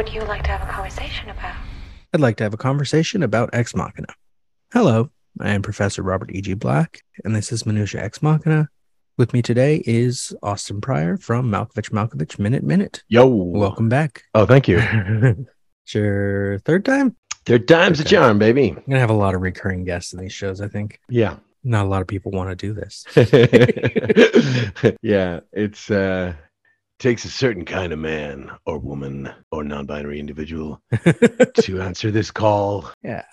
[0.00, 1.54] would you like to have a conversation about?
[2.14, 4.08] I'd like to have a conversation about Ex Machina.
[4.72, 6.54] Hello, I am Professor Robert E.G.
[6.54, 8.70] Black, and this is Minutia Ex Machina.
[9.18, 13.02] With me today is Austin Pryor from Malkovich Malkovich Minute Minute.
[13.08, 13.26] Yo.
[13.26, 14.22] Welcome back.
[14.34, 14.78] Oh, thank you.
[15.84, 17.14] it's your third time?
[17.44, 18.68] Third time's a charm, baby.
[18.70, 20.98] I'm going to have a lot of recurring guests in these shows, I think.
[21.10, 21.36] Yeah.
[21.62, 23.04] Not a lot of people want to do this.
[25.02, 25.40] yeah.
[25.52, 26.32] It's uh
[27.00, 30.80] takes a certain kind of man or woman or non-binary individual
[31.54, 32.88] to answer this call.
[33.02, 33.24] Yeah.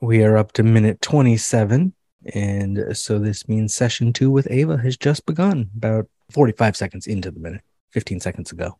[0.00, 1.92] We are up to minute 27.
[2.34, 7.30] And so this means session two with Ava has just begun about 45 seconds into
[7.30, 8.78] the minute, 15 seconds ago.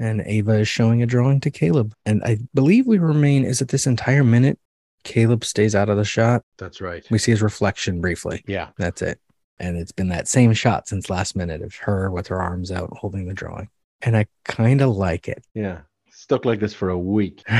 [0.00, 1.94] And Ava is showing a drawing to Caleb.
[2.06, 4.58] And I believe we remain, is it this entire minute?
[5.04, 6.44] Caleb stays out of the shot.
[6.58, 7.04] That's right.
[7.10, 8.44] We see his reflection briefly.
[8.46, 8.68] Yeah.
[8.78, 9.20] That's it.
[9.58, 12.90] And it's been that same shot since last minute of her with her arms out
[12.96, 13.68] holding the drawing.
[14.02, 15.44] And I kind of like it.
[15.54, 15.80] Yeah.
[16.10, 17.42] Stuck like this for a week.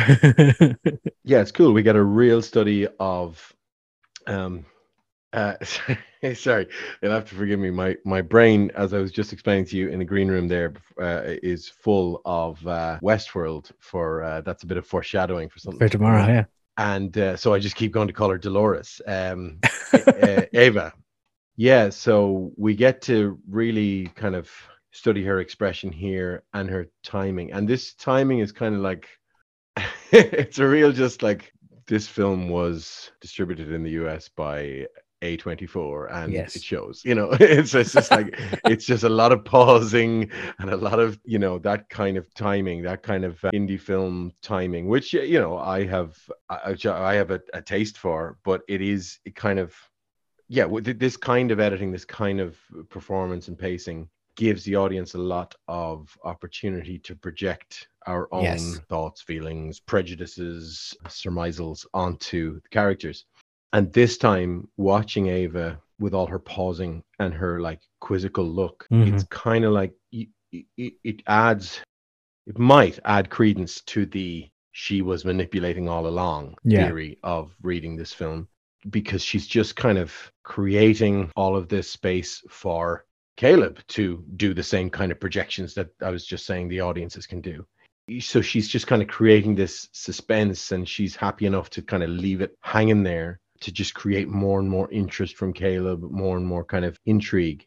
[1.24, 1.72] Yeah, it's cool.
[1.72, 3.52] We got a real study of
[4.26, 4.66] um
[5.32, 5.54] uh
[6.34, 6.66] sorry,
[7.00, 7.70] you'll have to forgive me.
[7.70, 10.74] My my brain, as I was just explaining to you in the green room there,
[11.00, 15.78] uh, is full of uh Westworld for uh that's a bit of foreshadowing for something
[15.78, 16.44] For tomorrow, yeah.
[16.76, 19.60] and uh, so I just keep going to call her Dolores, um,
[19.92, 20.92] uh, Ava.
[21.56, 24.50] Yeah, so we get to really kind of
[24.90, 29.08] study her expression here and her timing, and this timing is kind of like
[30.12, 31.52] it's a real just like
[31.86, 34.28] this film was distributed in the U.S.
[34.28, 34.86] by
[35.22, 36.56] A24, and Yes.
[36.56, 37.02] it shows.
[37.04, 40.98] You know, it's, it's just like it's just a lot of pausing and a lot
[41.00, 45.12] of you know that kind of timing that kind of uh, indie film timing which
[45.12, 46.16] you know i have
[46.48, 49.74] i, I have a, a taste for but it is it kind of
[50.52, 52.56] yeah with this kind of editing this kind of
[52.90, 58.80] performance and pacing gives the audience a lot of opportunity to project our own Yes.
[58.88, 63.24] thoughts feelings prejudices surmisals onto the characters
[63.72, 69.08] and this time watching ava with all her pausing and her like quizzical look Mhm.
[69.14, 71.80] it's kind of like y- it, it adds
[72.46, 76.86] it might add credence to the she was manipulating all along Yeah.
[76.86, 78.48] theory of reading this film
[78.90, 80.12] because she's just kind of
[80.42, 83.04] creating all of this space for
[83.36, 87.26] Caleb to do the same kind of projections that I was just saying the audiences
[87.26, 87.66] can do.
[88.20, 92.10] So she's just kind of creating this suspense and she's happy enough to kind of
[92.10, 96.46] leave it hanging there to just create more and more interest from Caleb, more and
[96.46, 97.66] more kind of intrigue.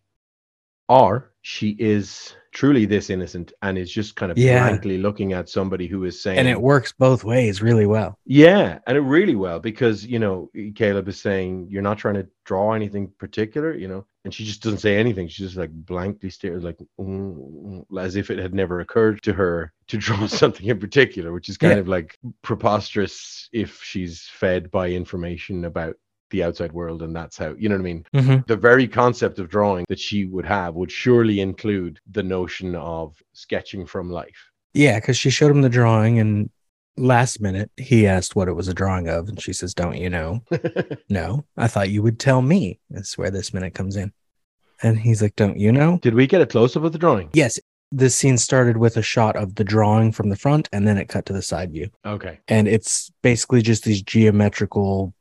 [0.88, 4.60] Or she is truly this innocent and is just kind of Yeah.
[4.66, 8.18] blankly looking at somebody who is saying And it works both ways really well.
[8.26, 12.28] yeah, and it really well because you know Caleb is saying you're not trying to
[12.46, 15.28] draw anything particular, you know, and she just doesn't say anything.
[15.28, 19.34] She just like blankly stares, like mm, mm, as if it had never occurred to
[19.34, 21.80] her to draw something in particular, which is kind Yeah.
[21.80, 25.96] of like preposterous if she's fed by information about
[26.32, 28.38] the outside world, and that's how you know what I mean Mm-hmm.
[28.48, 33.16] the very concept of drawing that she would have would surely include the notion of
[33.34, 34.52] sketching from life.
[34.74, 36.50] Yeah, because she showed him the drawing, and
[36.98, 40.10] last minute he asked what it was a drawing of, and she says, "Don't you
[40.10, 40.42] know?"
[41.10, 42.80] no, I thought you would tell me.
[42.90, 44.12] That's where this minute comes in,
[44.84, 47.30] and he's like, "Don't you know?" Did we get a close up of the drawing?
[47.34, 47.60] Yes,
[47.92, 51.08] this scene started with a shot of the drawing from the front, and then it
[51.08, 52.40] cut to the side view, Okay.
[52.50, 55.14] and it's basically just these geometrical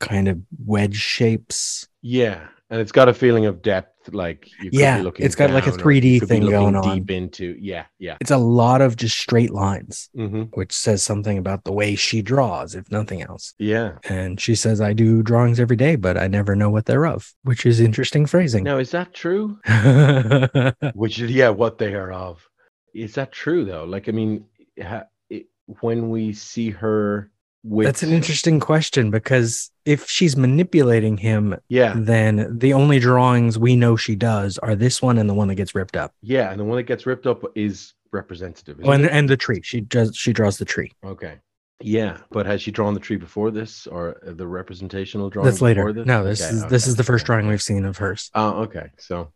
[0.00, 1.88] kind of wedge shapes.
[2.02, 5.26] Yeah, and it's got a feeling of depth, like you could Yeah, be looking.
[5.26, 6.96] it's got like a 3D you be thing going on.
[6.96, 8.16] Deep into yeah, yeah.
[8.20, 12.22] It's a lot of just straight lines, hmm which says something about the way she
[12.22, 13.54] draws, if nothing else.
[13.58, 13.98] Yeah.
[14.08, 17.32] And she says, I do drawings every day, but I never know what they're of,
[17.42, 18.64] which is interesting phrasing.
[18.64, 19.58] Now, is that true?
[20.94, 22.46] Which is yeah, what they are of.
[22.94, 23.84] Is that true though?
[23.84, 24.44] Like, I mean,
[24.80, 25.46] ha, it,
[25.80, 27.30] when we see her
[27.62, 33.58] with That's an interesting question because if she's manipulating him, yeah, then the only drawings
[33.58, 36.12] we know she does are this one and the one that gets ripped up.
[36.22, 38.78] yeah, and the one that gets ripped up is representative.
[38.84, 39.10] Oh, and, it?
[39.12, 39.60] and the tree.
[39.62, 40.92] She does she draws the tree.
[41.02, 41.36] okay.
[41.80, 45.46] Yeah, but has she drawn the tree before this, or the representational drawing?
[45.48, 45.82] That's later.
[45.84, 46.06] before This?
[46.06, 48.32] No, this Okay, is this is the first drawing we've seen of hers.
[48.34, 48.90] Oh, okay.
[48.98, 49.30] So,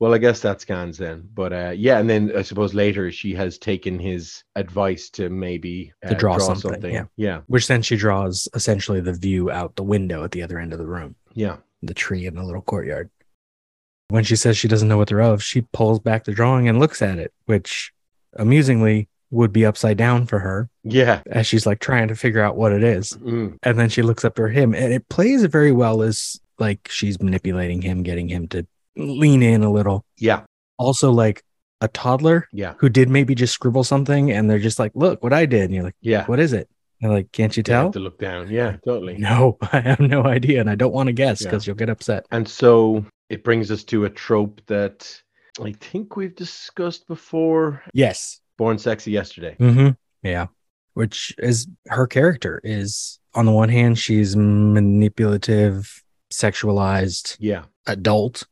[0.00, 1.28] well, I guess that scans then.
[1.34, 5.92] But uh, yeah, and then I suppose later she has taken his advice to maybe
[6.04, 7.04] uh, To draw something, yeah.
[7.16, 10.72] yeah, Which then she draws essentially the view out the window at the other end
[10.72, 11.14] of the room.
[11.34, 11.58] yeah.
[11.82, 13.08] the tree in the little courtyard.
[14.08, 16.80] When she says she doesn't know what they're of, she pulls back the drawing and
[16.80, 17.92] looks at it, which
[18.36, 21.22] amusingly would be upside down for her Yeah.
[21.26, 23.12] as she's like trying to figure out what it is.
[23.18, 23.58] Mm.
[23.62, 27.20] And then she looks up to him and it plays very well as like she's
[27.22, 28.66] manipulating him, getting him to
[28.96, 30.04] lean in a little.
[30.18, 30.42] Yeah,
[30.78, 31.42] Also, like
[31.80, 35.32] a toddler yeah, who did maybe just scribble something and they're just like, look what
[35.32, 35.62] I did.
[35.64, 36.26] And you're like, yeah.
[36.26, 36.68] what is it?
[37.00, 37.92] And like, can't you You have tell?
[37.92, 38.50] to look down.
[38.50, 39.16] Yeah, totally.
[39.18, 40.60] No, I have no idea.
[40.60, 41.46] And I don't want to guess Yeah.
[41.48, 42.26] because you'll get upset.
[42.30, 45.10] And so it brings us to a trope that
[45.62, 47.82] I think we've discussed before.
[47.94, 48.40] Yes.
[48.58, 49.56] Born Sexy Yesterday.
[49.58, 49.90] Mm-hmm.
[50.22, 50.48] Yeah.
[50.92, 56.02] Which is her character is on the one hand, she's manipulative,
[56.32, 57.64] sexualized Yeah.
[57.86, 58.46] adult.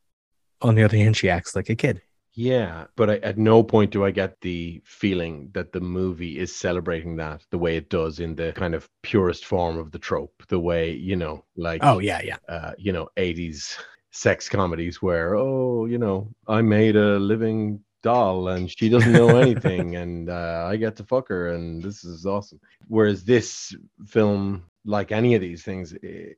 [0.61, 2.03] On the other hand, she acts like a kid.
[2.35, 6.55] Yeah, but I, at no point do I get the feeling that the movie is
[6.55, 10.33] celebrating that the way it does in the kind of purest form of the trope,
[10.49, 12.37] the way, you know, like, Oh, yeah, yeah.
[12.49, 13.77] uh, you know, 80s
[14.13, 19.39] sex comedies where, oh, you know, I made a living doll and she doesn't know
[19.41, 22.61] anything and uh, I get to fuck her and this is awesome.
[22.87, 23.75] Whereas this
[24.07, 26.33] film, like any of these things eh,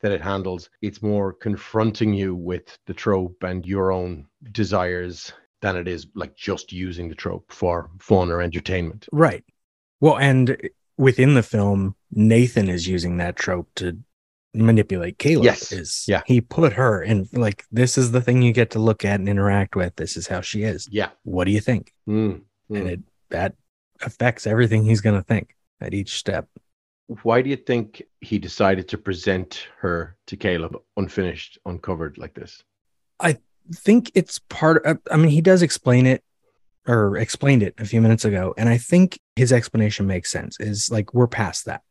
[0.00, 5.32] that it handles, it's more confronting you with the trope and your own desires
[5.62, 9.08] than it is like just using the trope for fun or entertainment.
[9.10, 9.42] Right.
[10.00, 10.56] Well, and
[10.98, 13.98] within the film, Nathan is using that trope to
[14.54, 15.44] manipulate Caleb.
[15.44, 15.72] Yes.
[15.72, 16.22] Is Yeah.
[16.26, 19.28] He put her in like this is the thing you get to look at and
[19.28, 19.96] interact with.
[19.96, 20.88] This is how she is.
[20.90, 21.10] Yeah.
[21.22, 21.94] What do you think?
[22.08, 22.90] Mm, And mm.
[22.90, 23.00] it
[23.30, 23.54] that
[24.02, 26.48] affects everything he's gonna think at each step.
[27.22, 32.62] Why do you think he decided to present her to Caleb unfinished, uncovered like this?
[33.18, 33.38] I
[33.74, 36.22] think it's part of, I mean, he does explain it
[36.86, 38.54] or explained it a few minutes ago.
[38.58, 41.82] And I think his explanation makes sense is like, we're past that.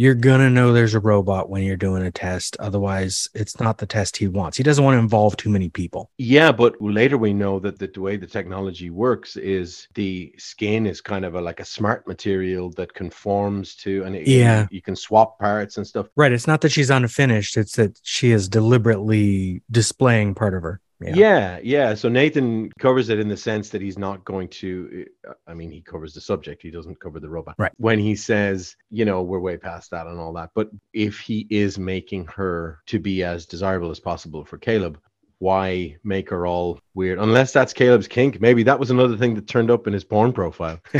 [0.00, 2.56] You're going to know there's a robot when you're doing a test.
[2.60, 4.56] Otherwise, it's not the test he wants.
[4.56, 6.08] He doesn't want to involve too many people.
[6.18, 11.00] Yeah, but later we know that the, way the technology works is the skin is
[11.00, 14.68] kind of a, like a smart material that conforms to, and it, Yeah.
[14.70, 16.06] you, you can swap parts and stuff.
[16.14, 16.30] Right.
[16.30, 20.80] It's not that she's unfinished, it's that she is deliberately displaying part of her.
[21.00, 21.60] Yeah.
[21.62, 25.06] yeah, So Nathan covers it in the sense that he's not going to.
[25.28, 26.62] uh, I mean, he covers the subject.
[26.62, 27.54] He doesn't cover the robot.
[27.58, 27.72] Right.
[27.76, 30.50] When he says, you know, we're way past that and all that.
[30.54, 34.98] But if he is making her to be as desirable as possible for Caleb,
[35.38, 37.20] why make her all weird?
[37.20, 38.40] Unless that's Caleb's kink.
[38.40, 40.80] Maybe that was another thing that turned up in his porn profile.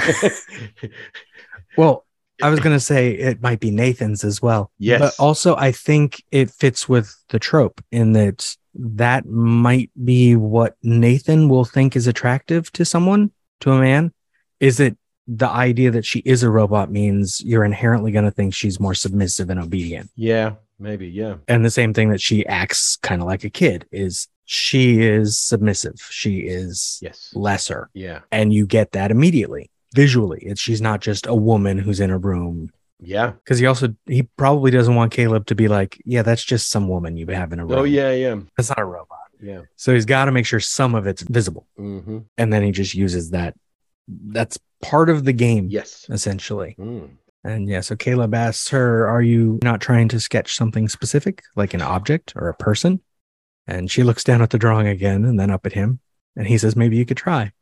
[1.76, 2.04] Well,
[2.42, 4.72] I was going to say it might be Nathan's as well.
[4.78, 5.00] Yes.
[5.00, 10.76] But also, I think it fits with the trope in that that might be what
[10.82, 14.12] Nathan will think is attractive to someone, to a man.
[14.60, 14.96] Is it
[15.26, 18.94] the idea that she is a robot means you're inherently going to think she's more
[18.94, 20.10] submissive and obedient?
[20.16, 21.08] yeah, maybe.
[21.08, 21.36] Yeah.
[21.48, 25.38] And the same thing that she acts kind of like a kid is she is
[25.38, 25.94] submissive.
[26.08, 27.30] She is Yes.
[27.34, 27.90] lesser.
[27.94, 28.20] Yeah.
[28.32, 30.38] And you get that immediately visually.
[30.42, 33.30] It's she's not just a woman who's in a room Yeah.
[33.44, 36.88] because he also he probably doesn't want Caleb to be like, yeah, that's just some
[36.88, 37.78] woman you have in a room.
[37.78, 38.10] Oh, yeah.
[38.12, 38.40] Yeah.
[38.56, 39.18] that's not a robot.
[39.40, 39.62] Yeah.
[39.76, 42.94] So he's got to make sure some of it's visible, hmm and then he just
[42.94, 43.54] uses that.
[44.08, 46.06] That's part of the game, Yes.
[46.08, 46.74] essentially.
[46.78, 47.10] Mm.
[47.44, 51.72] And yeah, so Caleb asks her, "Are you not trying to sketch something specific, like
[51.72, 53.00] an object or a person?"
[53.68, 56.00] And she looks down at the drawing again, and then up at him,
[56.34, 57.52] and he says, "Maybe you could try."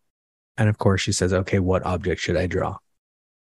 [0.57, 2.79] And of course, she says, "Okay, what object should I draw?"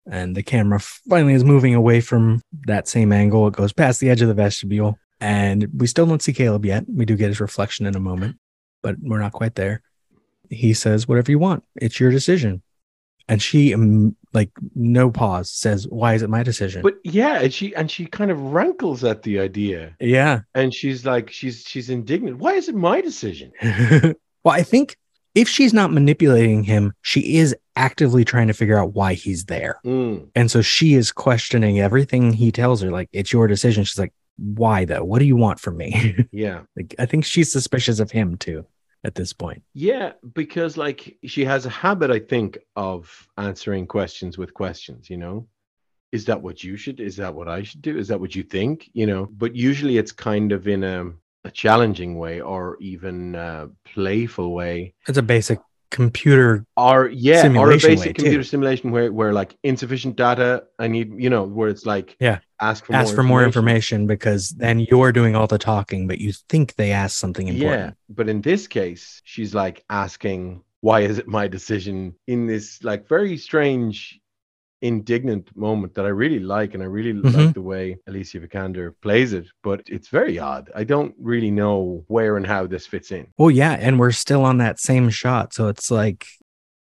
[0.09, 3.47] And the camera finally is moving away from that same angle.
[3.47, 6.85] It goes past the edge of the vestibule, and we still don't see Caleb yet.
[6.87, 8.37] We do get his reflection in a moment,
[8.83, 9.81] but we're not quite there.
[10.49, 11.63] He says, "Whatever you want.
[11.75, 12.61] It's your decision."
[13.27, 17.51] And she, um, like, no pause, says, "Why is it my decision?" But yeah, and
[17.51, 19.95] she and she kind of rankles at the idea.
[19.99, 20.41] yeah.
[20.53, 23.51] and she's like she's she's indignant why is it my decision
[24.43, 24.97] well, I think
[25.35, 29.79] if she's not manipulating him, she is actively trying to figure out why he's there.
[29.85, 33.83] Mm, And so she is questioning everything he tells her, like, it's your decision.
[33.83, 35.03] She's like, why though?
[35.03, 36.25] What do you want from me?
[36.31, 38.65] yeah like, I think she's suspicious of him too
[39.03, 39.61] at this point.
[39.73, 45.17] yeah because like she has a habit i think of answering questions with questions you
[45.17, 45.47] know
[46.11, 48.41] is that what you should is that what i should do is that what you
[48.41, 51.11] think you know but usually it's kind of in a,
[51.45, 55.59] a challenging way or even a playful way It's a basic
[55.91, 56.65] computer.
[56.75, 58.23] or yeah or a basic too.
[58.23, 62.39] computer simulation where where like insufficient data i need you know where it's like Yeah.
[62.59, 66.17] ask for ask more for more information because then you're doing all the talking, but
[66.19, 67.81] you think they asked something important.
[67.95, 72.65] Yeah, but in this case, she's like asking, "Why is it my decision?" In this
[72.89, 74.19] like very strange,
[74.81, 77.33] indignant moment that I really like, and I really Mhm.
[77.33, 79.47] like the way Alicia Vikander plays it.
[79.63, 80.69] But it's very odd.
[80.75, 83.27] I don't really know where and how this fits in.
[83.37, 85.53] Well, yeah, and we're still on that same shot.
[85.53, 86.25] So it's like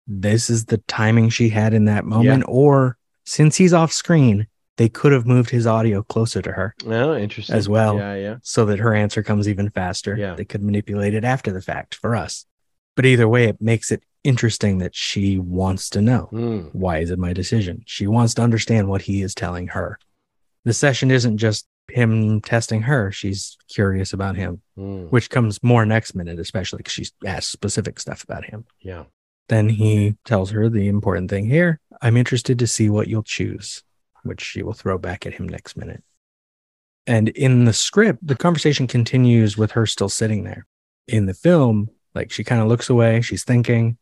[0.06, 4.88] this is the timing she had in that moment, or since he's off screen, they
[4.88, 7.54] could have moved his audio closer to her Oh, interesting.
[7.54, 7.96] As well.
[7.96, 8.36] Yeah, yeah.
[8.42, 10.16] so that her answer comes even faster.
[10.16, 10.34] Yeah.
[10.34, 12.46] They could manipulate it after the fact for us.
[13.00, 16.58] But either way, it makes it interesting that she wants to know Hmm.
[16.72, 17.82] why is it my decision?
[17.86, 19.98] She wants to understand what he is telling her.
[20.66, 25.04] The session isn't just him testing her, she's curious about him, Hmm.
[25.04, 28.66] which comes more next minute, especially because she asked specific stuff about him.
[28.80, 29.04] Yeah.
[29.48, 33.82] Then he tells her the important thing here I'm interested to see what you'll choose,
[34.24, 36.04] which she will throw back at him next minute.
[37.06, 40.66] And in the script, the conversation continues with her still sitting there.
[41.08, 43.96] In the film, like she kind of looks away, she's thinking,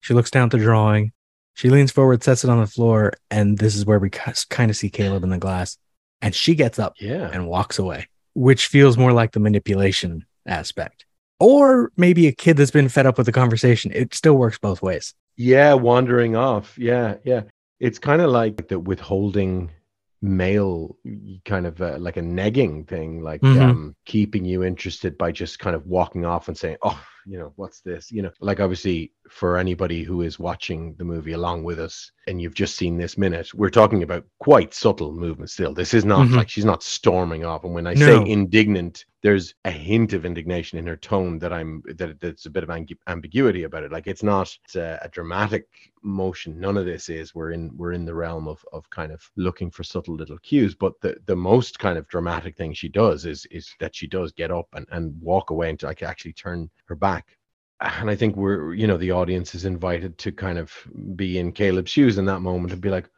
[0.00, 1.12] she looks down at the drawing,
[1.54, 4.76] she leans forward, sets it on the floor, and this is where we kind of
[4.76, 5.76] see Caleb in the glass.
[6.22, 7.30] And she gets up Yeah.
[7.32, 11.06] and walks away, which feels more like the manipulation aspect.
[11.38, 13.90] Or maybe a kid that's been fed up with the conversation.
[13.94, 15.14] It still works both ways.
[15.36, 16.76] Yeah, wandering off.
[16.78, 17.42] Yeah, yeah.
[17.78, 19.70] It's kind of like the withholding
[20.22, 20.96] male
[21.46, 23.60] kind of uh, like a negging thing like Mhm.
[23.62, 27.52] um keeping you interested by just kind of walking off and saying oh you know
[27.56, 31.78] what's this you know like obviously for anybody who is watching the movie along with
[31.78, 35.94] us and you've just seen this minute we're talking about quite subtle movement still this
[35.94, 36.36] is not Mhm.
[36.36, 38.06] like she's not storming off and when i No.
[38.24, 42.50] say indignant there's a hint of indignation in her tone that i'm that that's a
[42.50, 42.70] bit of
[43.06, 43.92] ambiguity about it.
[43.92, 45.66] Like it's not a, a dramatic
[46.02, 46.58] motion.
[46.58, 47.34] None of this is.
[47.34, 50.74] We're in we're in the realm of of kind of looking for subtle little cues.
[50.74, 54.32] But the the most kind of dramatic thing she does is is that she does
[54.32, 57.36] get up and and walk away and like actually turn her back.
[57.80, 60.72] And i think we're you know the audience is invited to kind of
[61.16, 63.08] be in caleb's shoes in that moment and be like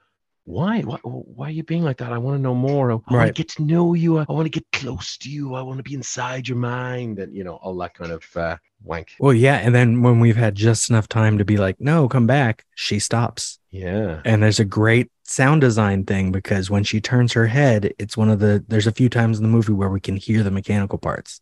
[0.45, 0.81] why?
[0.83, 3.27] why why are you being like that i want to know more i, want Right.
[3.27, 5.83] to get to know you i, want to get close to you i want to
[5.83, 9.59] be inside your mind and you know all that kind of uh, wank Well, yeah.
[9.59, 12.99] And then when we've had just enough time to be like, no, come back, she
[12.99, 13.61] stops.
[13.71, 18.17] yeah And there's a great sound design thing because when she turns her head, it's
[18.17, 20.51] one of the, there's a few times in the movie where we can hear the
[20.51, 21.41] mechanical parts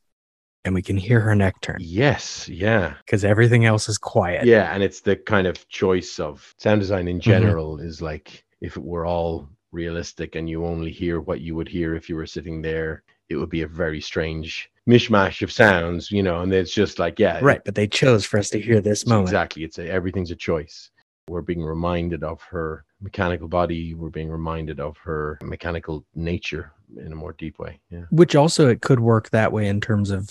[0.66, 4.45] and we can hear her neck turn yes yeah because everything else is quiet.
[4.45, 7.09] yeah and it's the kind of choice of sound design Mm-hmm.
[7.09, 11.54] in general is like if it were all realistic and you only hear what you
[11.54, 15.52] would hear if you were sitting there it would be a very strange mishmash of
[15.52, 17.60] sounds you know and it's just like yeah Right.
[17.64, 19.28] But they chose for us to hear this moment.
[19.28, 20.90] exactly it's a, everything's a choice
[21.28, 27.12] we're being reminded of her mechanical body we're being reminded of her mechanical nature in
[27.12, 30.28] a more deep way yeah which also it could work that way in terms of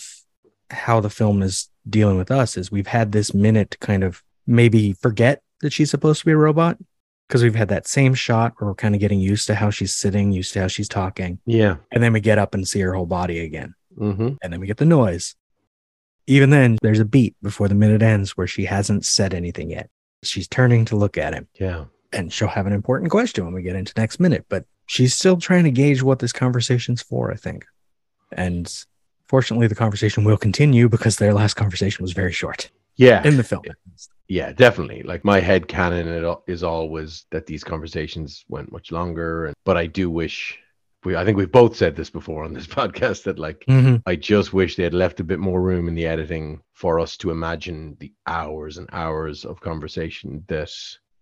[0.72, 4.22] how the film is dealing with us is we've had this minute to kind of
[4.46, 6.78] maybe forget that she's supposed to be a robot
[7.30, 9.94] because we've had that same shot where we're kind of getting used to how she's
[9.94, 11.38] sitting used to how she's talking.
[11.46, 11.76] Yeah.
[11.92, 13.76] And then we get up and see her whole body again.
[13.98, 14.36] Mm-hmm.
[14.42, 15.36] and then we get the noise.
[16.26, 19.90] Even then there's a beat before the minute ends where she hasn't said anything yet.
[20.24, 21.48] She's turning to look at him.
[21.60, 21.86] Yeah.
[22.14, 25.38] And she'll have an important question when we get into next minute but she's still
[25.38, 27.66] trying to gauge what this conversation's for i think.
[28.32, 28.74] And
[29.28, 33.44] fortunately the conversation will continue because their last conversation was very short yeah in the
[33.44, 33.64] film
[34.28, 35.02] Yeah, definitely.
[35.02, 39.48] Like my head canon it is always that these conversations went much longer.
[39.48, 40.60] And, but I do wish
[41.04, 44.04] we, I think we've both said this before on this podcast that like, Mhm.
[44.06, 47.18] I just wish they had left a bit more room in the editing for us
[47.18, 50.70] to imagine the hours and hours of conversation that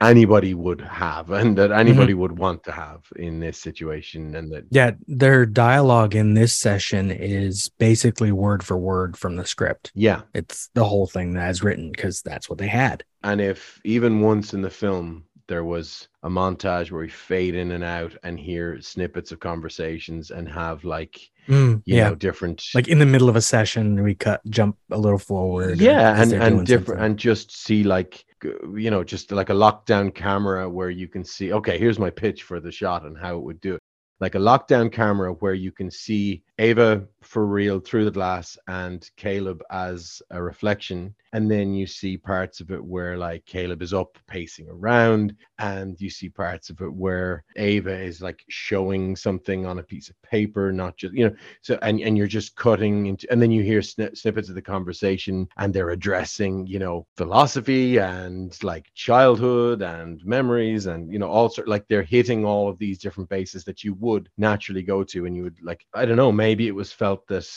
[0.01, 4.35] anybody would have and that anybody would want to have in this situation.
[4.35, 9.45] And that, yeah their dialogue in this session is basically word for word from the
[9.45, 10.21] script yeah.
[10.33, 14.53] it's the whole thing as written because that's what they had And if even once
[14.53, 18.81] in the film there was a montage where we fade in and out and hear
[18.81, 23.29] snippets of conversations and have like Mm, you yeah know different like in the middle
[23.29, 27.05] of a session we cut jump a little forward yeah as and and different something.
[27.05, 31.53] and just see like you know just like a lockdown camera where you can see
[31.53, 33.81] okay here's my pitch for the shot and how it would do it
[34.19, 39.09] like a lockdown camera where you can see Ava for real through the glass and
[39.15, 41.13] Caleb as a reflection.
[41.33, 45.99] And then you see parts of it where like Caleb is up pacing around, and
[45.99, 50.19] you see parts of it where Ava is like showing something on a piece of
[50.21, 53.61] paper, not just, you know, so and, and you're just cutting into, and then you
[53.61, 59.81] hear sni- snippets of the conversation and they're addressing, you know, philosophy and like childhood
[59.81, 63.65] and memories and, you know, all sort like they're hitting all of these different bases
[63.65, 66.75] that you would naturally go to and you would like i don't know maybe it
[66.81, 67.47] was felt that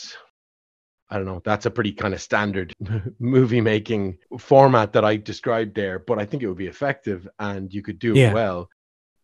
[1.09, 2.73] i don't know that's a pretty kind of standard
[3.19, 7.73] movie making format that i described there but i think it would be effective and
[7.73, 8.33] you could do it Yeah.
[8.33, 8.69] well.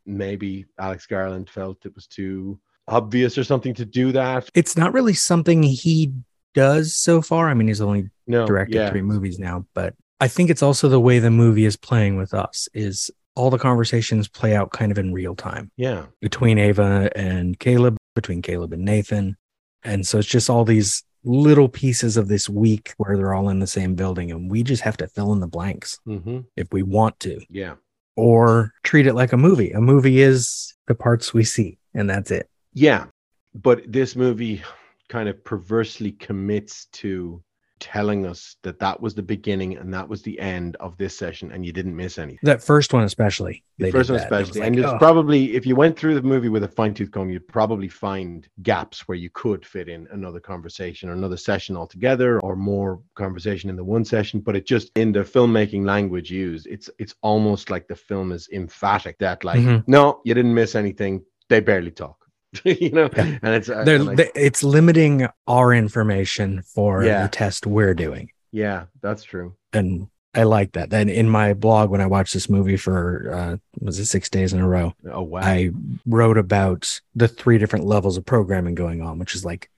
[0.06, 4.50] Maybe alex garland felt it was too obvious or something to do that.
[4.54, 6.14] It's not really something he
[6.56, 7.50] does so far.
[7.50, 8.90] I mean he's only no directed yeah.
[8.90, 12.34] three movies now but i think it's also the way the movie is playing with
[12.34, 16.08] us is all the conversations play out kind of in real time Yeah.
[16.22, 19.38] between Ava and Caleb, between Caleb and Nathan.
[19.84, 23.60] And so it's just all these little pieces of this week where they're all in
[23.60, 26.82] the same building and we just have to fill in the blanks hmm if we
[26.84, 27.76] want to Yeah.
[28.16, 29.72] or treat it like a movie.
[29.72, 32.50] A movie is the parts we see and that's it.
[32.74, 33.06] Yeah.
[33.54, 34.64] But this movie
[35.10, 37.42] kind of perversely commits to
[37.80, 41.52] telling us that that was the beginning and that was the end of this session
[41.52, 42.40] and you didn't miss anything.
[42.44, 43.64] That first one especially.
[43.78, 44.24] The first one that.
[44.24, 44.62] It especially.
[44.62, 44.98] like, and it's oh.
[44.98, 48.48] probably if you went through the movie with a fine tooth comb, you'd probably find
[48.64, 53.70] gaps where you could fit in another conversation or another session altogether or more conversation
[53.70, 54.40] in the one session.
[54.40, 58.50] But it just in the filmmaking language used, it's it's almost like the film is
[58.52, 59.84] emphatic that like, Mhm.
[59.88, 61.24] no, you didn't miss anything.
[61.50, 62.27] They barely talk.
[62.66, 63.38] you know, Yeah.
[63.42, 67.24] and it's uh, They're, like- they- it's limiting our information for Yeah.
[67.24, 68.30] the test we're doing.
[68.52, 69.56] yeah, that's true.
[69.74, 70.90] And I like that.
[70.92, 74.54] Then in my blog, when I watched this movie for, uh, was it six days
[74.54, 74.94] in a row?
[75.12, 75.42] Oh wow.
[75.42, 75.72] I
[76.06, 79.70] wrote about the three different levels of programming going on, which is like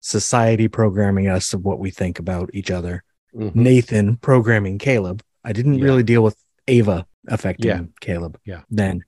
[0.00, 3.04] society programming us of what we think about each other,
[3.36, 3.54] Mhm.
[3.54, 5.22] Nathan programming Caleb.
[5.44, 5.84] I didn't Yeah.
[5.84, 7.82] really deal with Ava affecting Yeah.
[8.00, 8.38] Caleb.
[8.44, 8.62] Yeah.
[8.70, 9.04] Then,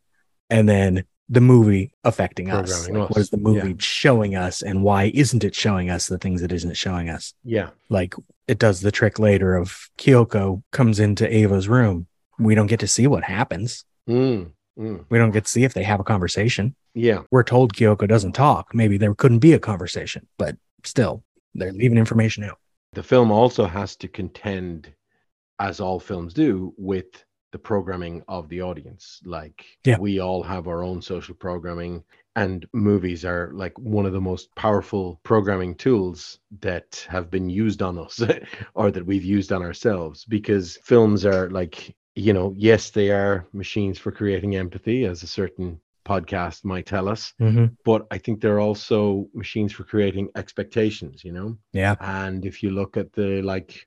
[0.51, 2.89] and then the movie affecting us.
[2.89, 3.09] Like, us.
[3.11, 3.75] what is the movie Yeah.
[3.79, 7.33] showing us, and why isn't it showing us the things it isn't showing us?
[7.45, 7.71] Yeah.
[7.89, 8.15] Like
[8.49, 12.07] it does the trick later of Kyoko comes into Ava's room.
[12.39, 13.85] We don't get to see what happens.
[14.09, 15.05] Mm, mm.
[15.09, 17.21] We don't get to see if they have a conversation Yeah.
[17.31, 18.75] we're told Kyoko doesn't talk.
[18.75, 21.23] Maybe there couldn't be a conversation, but still,
[21.55, 22.59] they're leaving information out.
[22.95, 24.93] the film also has to contend
[25.59, 29.99] as all films do with the programming of the audience like Yeah.
[29.99, 32.03] we all have our own social programming
[32.35, 37.83] and movies are like one of the most powerful programming tools that have been used
[37.83, 38.21] on us
[38.75, 43.47] or that we've used on ourselves because films are like you know yes they are
[43.53, 47.67] machines for creating empathy as a certain podcast might tell us mm-hmm.
[47.85, 51.95] but i think they're also machines for creating expectations you know Yeah.
[52.01, 53.87] and if you look at the like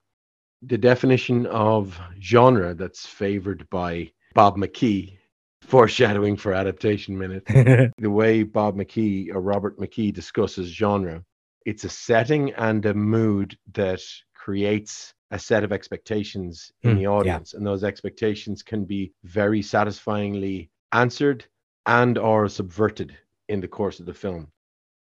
[0.66, 5.18] the definition of genre that's favored by Bob McKee,
[5.62, 7.44] foreshadowing for adaptation minute,
[7.98, 11.24] the way Bob McKee or Robert McKee discusses genre,
[11.66, 14.02] it's a setting and a mood that
[14.34, 17.40] creates a set of expectations in Hmm, the yeah.
[17.40, 17.54] audience.
[17.54, 21.46] And those expectations can be very satisfyingly answered
[21.88, 23.18] and or subverted
[23.50, 24.52] in the course of the film.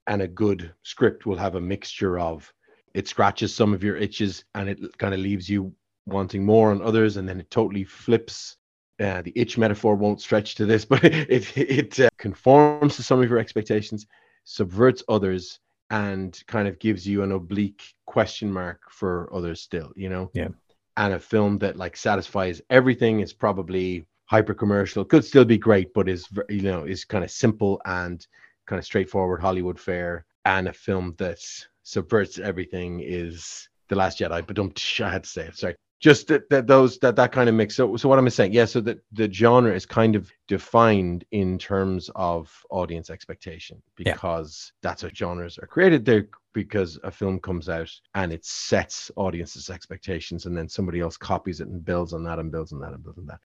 [0.07, 2.51] And a good script will have a mixture of
[2.95, 5.71] it scratches some of your itches and it kind of leaves you
[6.07, 8.57] wanting more on others and then it totally flips
[9.01, 13.21] uh, the itch metaphor won't stretch to this but it it uh, conforms to some
[13.21, 14.07] of your expectations
[14.45, 15.59] subverts others
[15.91, 20.49] and kind of gives you an oblique question mark for others still you know Yeah.
[20.97, 25.93] and a film that like satisfies everything is probably hyper commercial could still be great
[25.93, 28.25] but is you know is kind of simple and
[28.65, 31.39] kind of straightforward hollywood fare and a film that
[31.85, 35.75] subverts everything is the last jedi but don't i had to say it sorry.
[36.01, 37.73] Just that, that those that that kind of mix.
[37.75, 38.51] So, so what I'm saying?
[38.51, 44.13] Yeah so that the genre is kind of defined in terms of audience expectation Yeah.
[44.13, 46.03] because that's what genres are created.
[46.03, 51.17] There because a film comes out and it sets audiences expectations and then somebody else
[51.17, 53.39] copies it and builds on that and builds on that and builds on that.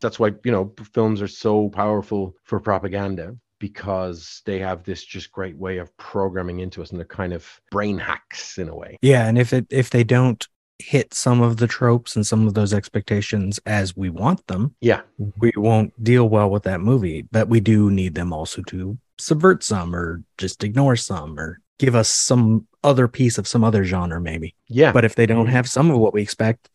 [0.00, 5.30] That's why you know films are so powerful for propaganda because they have this just
[5.30, 8.98] great way of programming into us and they're kind of brain hacks in a way
[9.00, 10.48] yeah, and if it if they don't
[10.78, 15.02] hit some of the tropes and some of those expectations as we want them, yeah
[15.20, 15.30] mm-hmm.
[15.38, 17.22] we won't deal well with that movie.
[17.30, 21.94] But we do need them also to subvert some or just ignore some or give
[21.94, 24.54] us some other piece of some other genre, maybe.
[24.68, 25.54] yeah But if they don't mm-hmm.
[25.54, 26.68] have some of what we expect,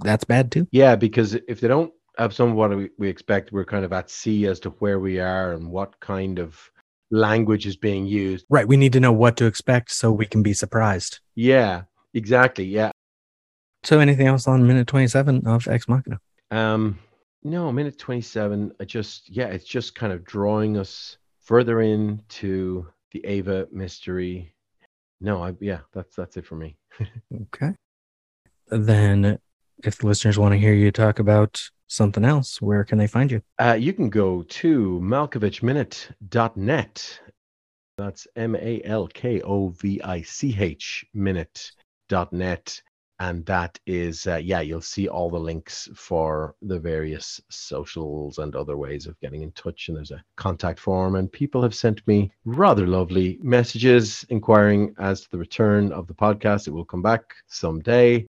[0.00, 0.68] that's bad too.
[0.70, 3.92] Yeah, because if they don't have some of what we, we expect, we're kind of
[3.92, 6.70] at sea as to where we are and what kind of
[7.10, 8.46] language is being used.
[8.48, 8.66] Right.
[8.66, 11.20] We need to know what to expect so we can be surprised.
[11.34, 12.64] Yeah, exactly.
[12.64, 12.90] Yeah.
[13.82, 16.18] So anything else on minute 27 of Ex Machina?
[16.50, 16.98] Um,
[17.42, 23.24] no, minute 27, I just, yeah, it's just kind of drawing us further into the
[23.26, 24.54] Ava mystery.
[25.20, 26.76] No, I, yeah, that's, that's it for me.
[27.54, 27.74] Okay.
[28.68, 29.38] Then
[29.82, 33.30] if the listeners want to hear you talk about something else, where can they find
[33.30, 33.40] you?
[33.60, 37.20] Uh, you can go to malkovichminute.net.
[37.96, 42.82] That's M A L K O V I C H minute.net.
[43.20, 48.56] And that is, uh, yeah, you'll see all the links for the various socials and
[48.56, 49.86] other ways of getting in touch.
[49.86, 51.14] And there's a contact form.
[51.14, 56.14] And people have sent me rather lovely messages inquiring as to the return of the
[56.14, 56.66] podcast.
[56.66, 58.26] It will come back someday.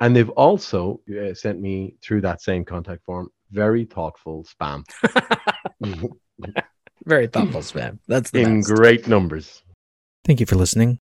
[0.00, 4.84] And they've also uh, sent me through that same contact form very thoughtful spam
[7.04, 7.98] Very thoughtful spam.
[8.06, 8.68] That's the in best.
[8.68, 9.62] great numbers.
[10.24, 10.98] Thank you for listening.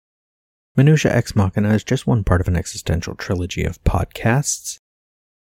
[0.76, 4.78] Minutia Ex Machina is just one part of an existential trilogy of podcasts.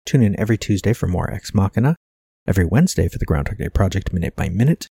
[0.06, 1.96] Tune in every Tuesday for more Ex Machina,
[2.46, 4.86] every Wednesday for the Groundhog Day Project Minute by Minute,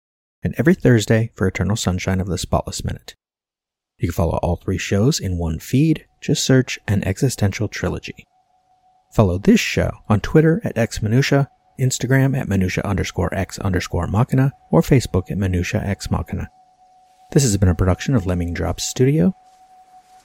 [0.42, 3.14] and every Thursday for Eternal Sunshine of the Spotless Minute.
[4.00, 6.08] You can follow all three shows in one feed.
[6.22, 8.24] Just search an existential trilogy.
[9.14, 11.48] Follow this show on Twitter at xminutia,
[11.80, 16.50] Instagram at minutia underscore x underscore machina, or Facebook at minutia x machina.
[17.30, 19.36] This has been a production of Lemming Drops Studio.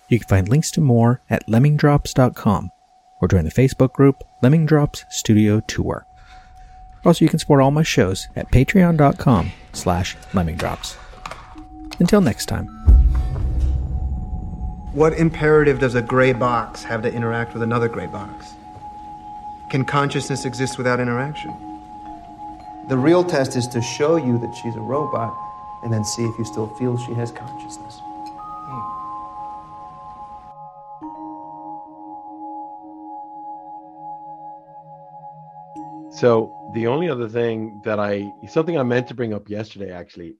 [0.08, 2.70] You can find links to more at lemmingdrops.com
[3.20, 6.06] or join the Facebook group Lemming Drops Studio Tour.
[7.04, 10.96] Also, you can support all my shows at patreon.com slash lemmingdrops.
[12.00, 12.68] Until next time.
[14.94, 18.54] What imperative does a gray box have to interact with another gray box?
[19.70, 21.50] Can consciousness exist without interaction?
[22.88, 25.36] The real test is to show you that she's a robot
[25.82, 28.00] and then see if you still feel she has consciousness.
[36.18, 40.36] So the only other thing that I something I meant to bring up yesterday actually,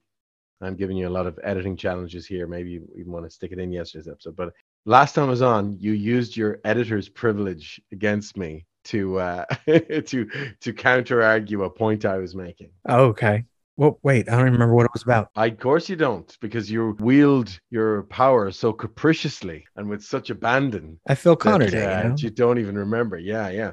[0.59, 2.47] I'm giving you a lot of editing challenges here.
[2.47, 4.35] Maybe you even want to stick it in yesterday's episode.
[4.35, 4.53] But
[4.85, 10.29] last time I was on, you used your editor's privilege against me to uh, to
[10.59, 12.71] to counter argue a point I was making.
[12.87, 13.45] okay.
[13.77, 15.29] Well, wait, I don't remember what it was about.
[15.37, 20.29] I, of course you don't, because you wield your power so capriciously and with such
[20.29, 22.15] abandon I feel that, Connor Day, uh, you know?
[22.17, 23.17] you don't even remember.
[23.17, 23.71] Yeah, yeah.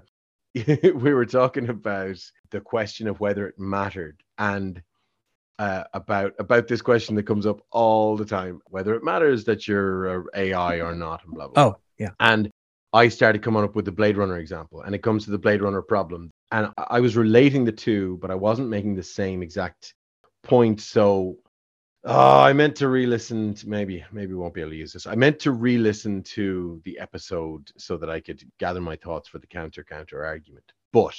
[0.94, 2.18] we were talking about
[2.50, 4.80] the question of whether it mattered and
[5.58, 9.66] uh, about about this question that comes up all the time, whether it matters that
[9.66, 11.54] you're a AI or not, and blah blah.
[11.54, 11.64] blah.
[11.64, 12.10] Oh, yeah.
[12.20, 12.48] And
[12.96, 15.60] I started coming up with the Blade Runner example, and it comes to the Blade
[15.60, 16.32] Runner problem.
[16.50, 19.92] And I- was relating the two, but I wasn't making the same exact
[20.42, 20.80] point.
[20.80, 21.36] So
[22.04, 23.52] oh, I meant to re-listen.
[23.52, 25.06] To, maybe maybe won't be able to use this.
[25.06, 29.40] I meant to re-listen to the episode so that I could gather my thoughts for
[29.40, 30.72] the counter counter argument.
[30.90, 31.16] But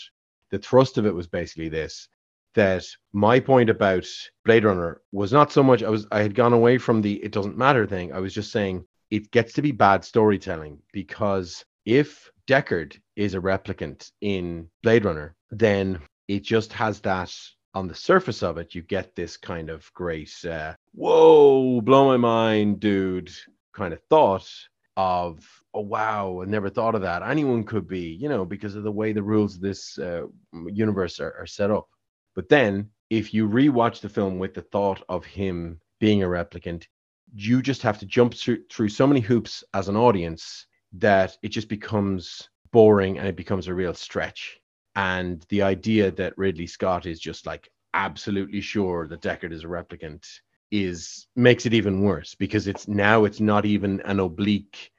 [0.50, 2.10] the thrust of it was basically this
[2.56, 4.08] that my point about
[4.46, 7.34] Blade Runner was not so much I was I had gone away from the it
[7.34, 8.14] doesn't matter thing.
[8.14, 13.40] I was just saying it gets to be bad storytelling because if Deckard is a
[13.40, 17.34] replicant in Blade Runner, then it just has that
[17.74, 22.18] on the surface of it, you get this kind of great, uh, whoa, blow my
[22.18, 23.32] mind, dude,
[23.74, 24.50] kind of thought
[24.98, 27.22] of, oh, wow, I never thought of that.
[27.22, 30.24] Anyone could be, you know, because of the way the rules of this uh,
[30.66, 31.88] universe are, are set up.
[32.36, 36.86] But then if you rewatch the film with the thought of him being a replicant,
[37.34, 41.50] you just have to jump through, through so many hoops as an audience that it
[41.50, 44.60] just becomes boring and it becomes a real stretch.
[44.96, 49.68] And the idea that Ridley Scott is just like absolutely sure that Deckard is a
[49.68, 50.26] replicant
[50.72, 54.92] is makes it even worse because it's now it's not even an oblique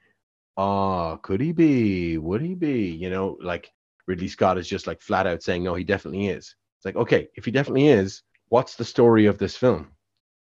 [0.57, 2.17] ah could he be?
[2.17, 2.89] Would he be?
[2.89, 3.71] You know like
[4.07, 6.55] Ridley Scott is just like flat out saying no he definitely is.
[6.77, 9.89] It's like okay if he definitely is what's the story of this film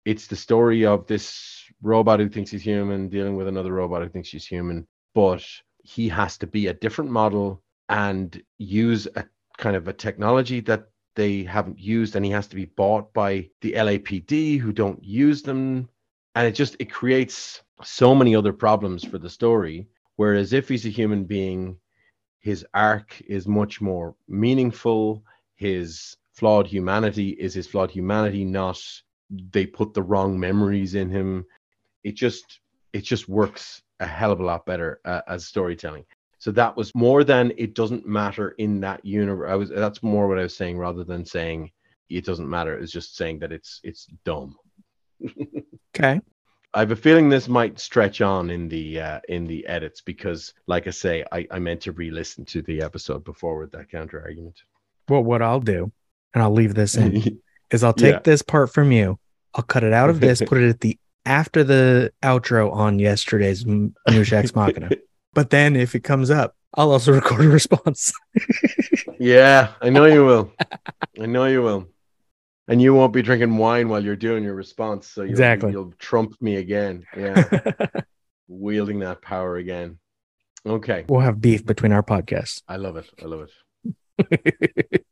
[0.05, 4.09] it's the story of this robot who thinks he's human dealing with another robot who
[4.09, 5.45] thinks she's human but
[5.83, 9.25] he has to be a different model and use a
[9.59, 10.87] kind of a technology that
[11.17, 15.43] they haven't used and he has to be bought by the LAPD who don't use
[15.43, 15.89] them.
[16.35, 20.87] And it just it creates so many other problems for the story whereas if he's
[20.87, 21.77] a human being
[22.41, 25.25] his arc is much more meaningful
[25.57, 28.81] his flawed humanity is his flawed humanity not
[29.31, 31.45] they put the wrong memories in him.
[32.05, 32.61] It just
[32.93, 36.05] it just works a hell of a lot better uh, as storytelling.
[36.39, 39.51] So that was more than it doesn't matter in that universe.
[39.51, 41.71] I was that's more what i was saying rather than saying
[42.09, 42.79] it doesn't matter.
[42.79, 44.57] It's just saying that it's it's dumb.
[45.97, 46.21] Okay.
[46.73, 50.55] I have a feeling this might stretch on in the uh, in the edits because,
[50.69, 54.23] like I say, I, I meant to re-listen to the episode before with that counter
[54.23, 54.57] argument.
[55.09, 55.91] Well, what I'll do,
[56.33, 57.41] and I'll leave this in,
[57.71, 58.21] is I'll take Yeah.
[58.25, 59.19] this part from you.
[59.55, 63.67] I'll cut it out of this, put it at the after the outro on yesterday's
[63.67, 64.91] Minutia Ex Machina.
[65.35, 68.13] But then if it comes up, I'll also record a response.
[69.19, 70.53] yeah, I know you will.
[71.21, 71.89] I know you will.
[72.69, 75.73] And you won't be drinking wine while you're doing your response, so you'll, Exactly.
[75.73, 77.05] you'll trump me again.
[77.17, 77.43] Yeah,
[78.47, 79.99] wielding that power again.
[80.65, 82.63] Okay, we'll have beef between our podcasts.
[82.69, 83.11] I love it.
[83.21, 83.49] I love
[84.19, 85.05] it.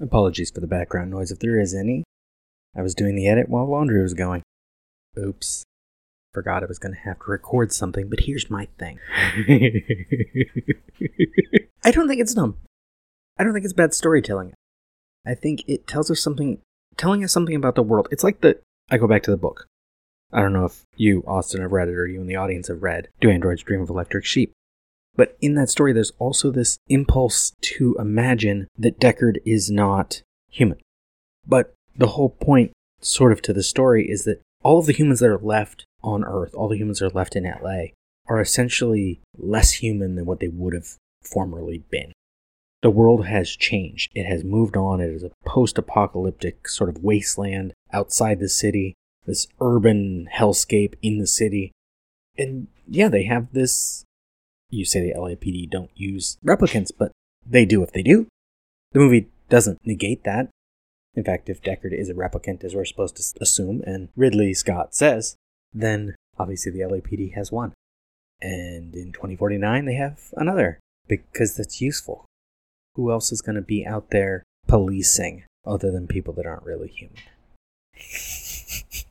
[0.00, 2.04] Apologies for the background noise if there is any.
[2.74, 4.42] I was doing the edit while laundry was going.
[5.18, 5.64] Oops.
[6.32, 8.98] Forgot I was going to have to record something, but here's my thing.
[11.84, 12.56] I don't think it's dumb.
[13.38, 14.54] I don't think it's bad storytelling.
[15.26, 16.60] I think it tells us something,
[16.96, 18.08] telling us something about the world.
[18.10, 18.58] It's like the,
[18.90, 19.66] I go back to the book.
[20.32, 22.82] I don't know if you, Austin, have read it or you in the audience have
[22.82, 24.52] read Do Androids Dream of Electric Sheep?
[25.20, 30.78] But in that story, there's also this impulse to imagine that Deckard is not human.
[31.46, 35.20] But the whole point, sort of, to the story is that all of the humans
[35.20, 37.88] that are left on Earth, all the humans that are left in LA,
[38.30, 42.14] are essentially less human than what they would have formerly been.
[42.80, 44.12] The world has changed.
[44.14, 45.02] It has moved on.
[45.02, 48.94] It is a post apocalyptic sort of wasteland outside the city,
[49.26, 51.72] this urban hellscape in the city.
[52.38, 54.06] And yeah, they have this.
[54.70, 57.12] You say the LAPD don't use replicants, but
[57.44, 58.28] they do if they do.
[58.92, 60.48] The movie doesn't negate that.
[61.14, 64.94] In fact, if Deckard is a replicant, as we're supposed to assume, and Ridley Scott
[64.94, 65.34] says,
[65.72, 67.72] then obviously the LAPD has one.
[68.40, 70.78] And in 2049, they have another,
[71.08, 72.26] because that's useful.
[72.94, 76.88] Who else is going to be out there policing other than people that aren't really
[76.88, 77.16] human?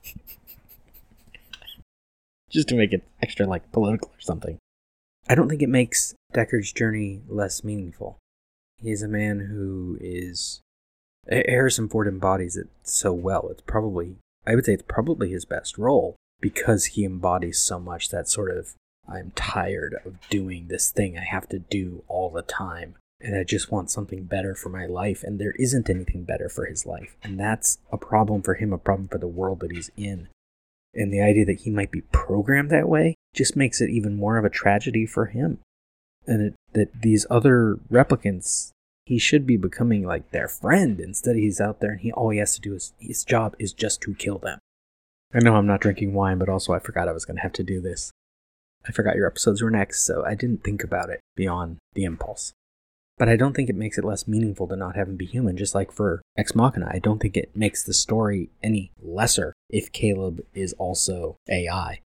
[2.50, 4.58] Just to make it extra, like, political or something.
[5.30, 8.18] I don't think it makes Deckard's journey less meaningful.
[8.78, 10.62] He's a man who is.
[11.30, 13.50] Harrison Ford embodies it so well.
[13.52, 14.16] It's probably,
[14.48, 18.50] I would say, it's probably his best role because he embodies so much that sort
[18.58, 18.74] of
[19.08, 22.96] I'm tired of doing this thing I have to do all the time.
[23.22, 25.24] And I just want something better for my life.
[25.24, 27.18] And there isn't anything better for his life.
[27.24, 30.30] And that's a problem for him, a problem for the world that he's in.
[31.00, 34.38] And the idea that he might be programmed that way just makes it even more
[34.38, 35.60] of a tragedy for him.
[36.28, 38.72] And it, that these other replicants,
[39.06, 41.00] he should be becoming like their friend.
[41.00, 43.72] Instead, he's out there and he all he has to do is his job is
[43.72, 44.60] just to kill them.
[45.34, 47.54] I know I'm not drinking wine, but also I forgot I was going to have
[47.54, 48.12] to do this.
[48.86, 52.52] I forgot your episodes were next, so I didn't think about it beyond the impulse.
[53.20, 55.58] But I don't think it makes it less meaningful to not have him be human,
[55.58, 56.90] just like for Ex Machina.
[56.90, 62.00] I don't think it makes the story any lesser if Caleb is also AI.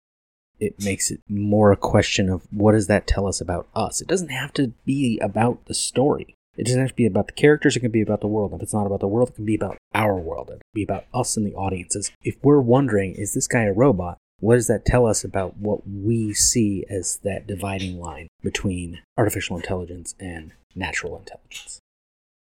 [0.60, 4.02] It makes it more a question of what does that tell us about us?
[4.02, 6.36] It doesn't have to be about the story.
[6.58, 8.54] It doesn't have to be about the characters, it can be about the world.
[8.54, 10.50] If it's not about the world, it can be about our world.
[10.50, 12.12] It can be about us and the audiences.
[12.24, 14.18] If we're wondering, is this guy a robot?
[14.44, 19.56] What does that tell us about what we see as that dividing line between artificial
[19.56, 21.80] intelligence and natural intelligence?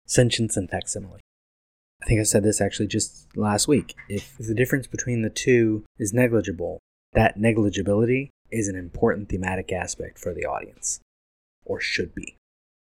[0.07, 1.19] Sentience and facsimile.
[2.01, 3.97] I think I said this actually just last week.
[4.09, 6.79] If the difference between the two is negligible,
[7.15, 11.01] that negligibility is an important thematic aspect for the audience,
[11.65, 12.37] or should be.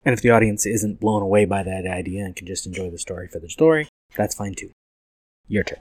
[0.07, 2.99] And if the audience isn't blown away by that idea and can just enjoy the
[2.99, 3.87] story for the story,
[4.17, 4.71] that's fine too.
[5.47, 5.81] Your turn.